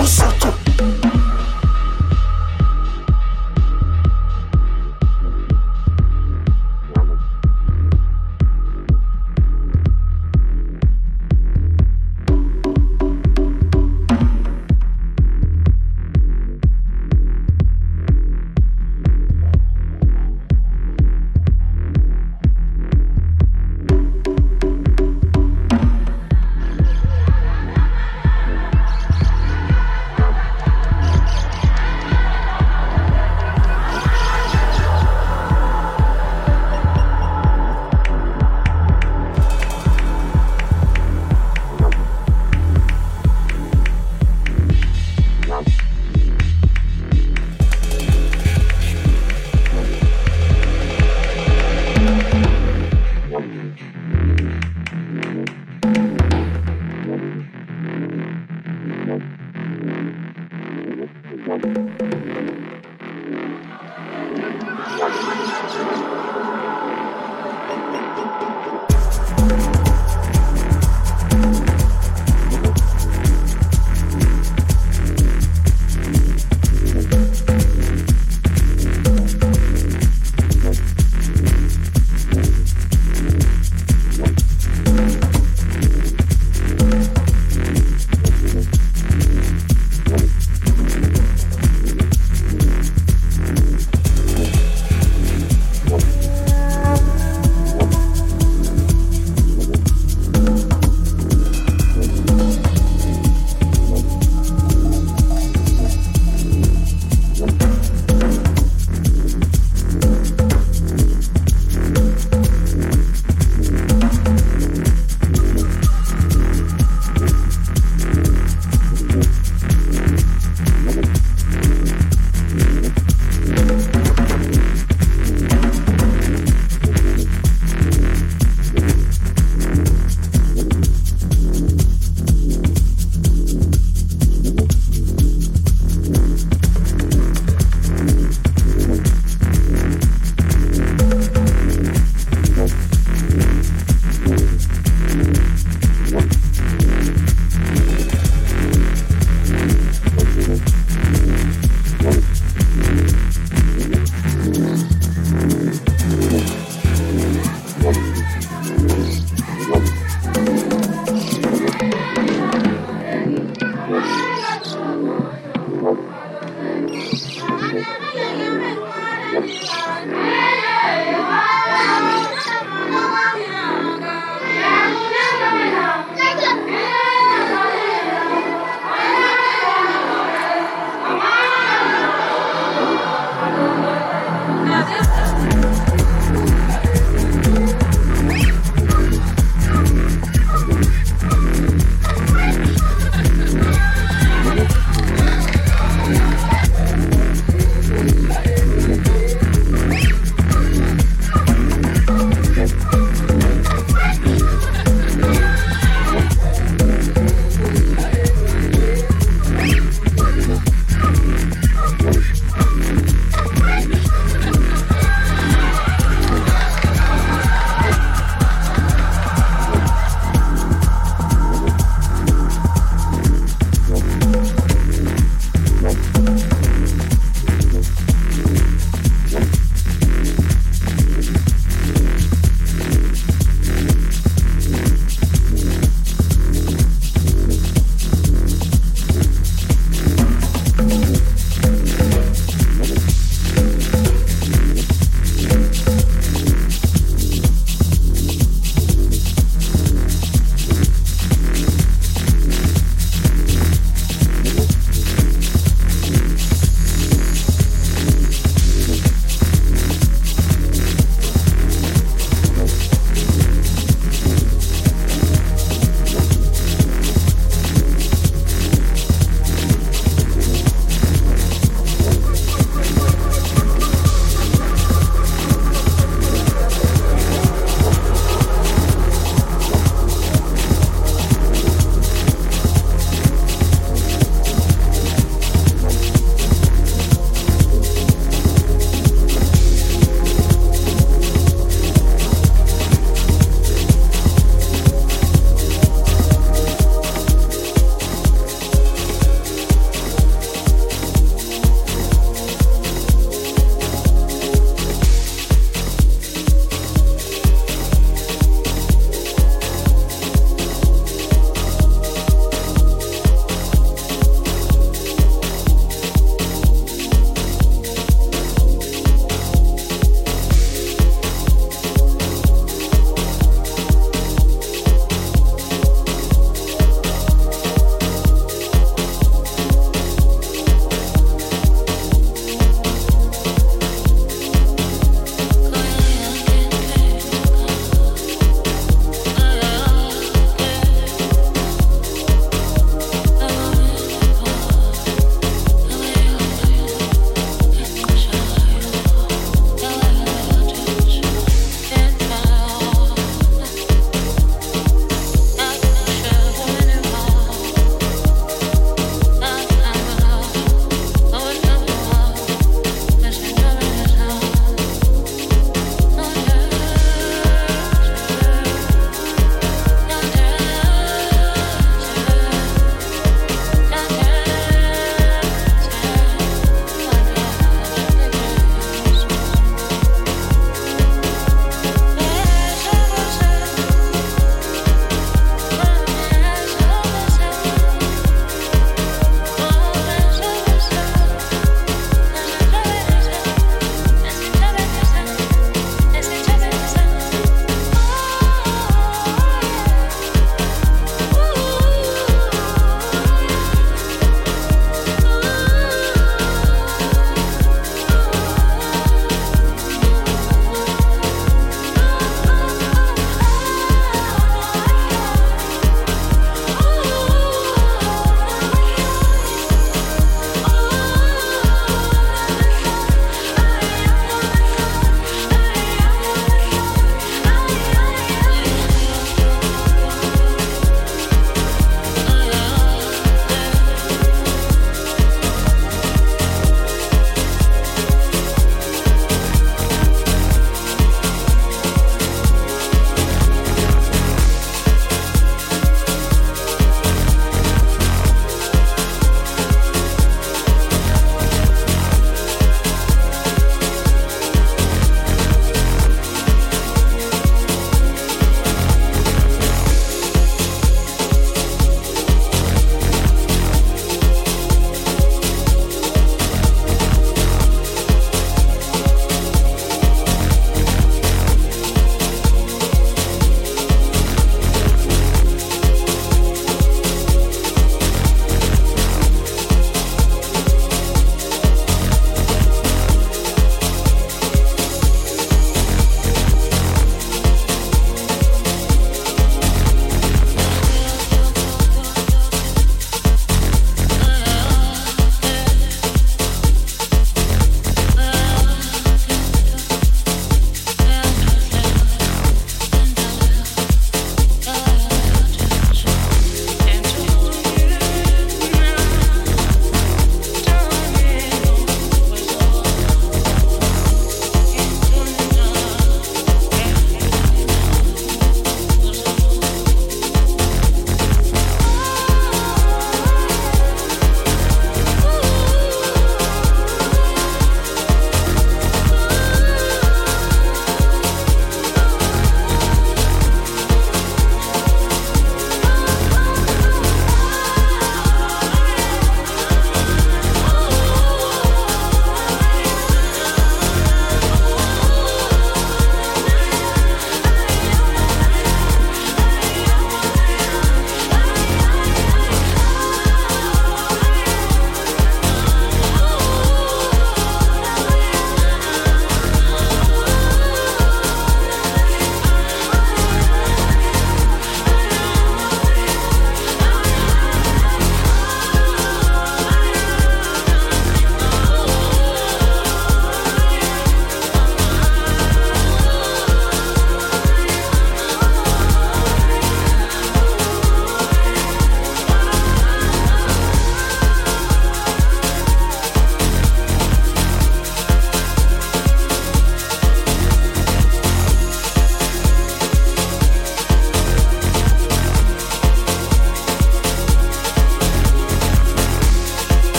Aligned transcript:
What's 0.00 0.18
up? 0.22 0.39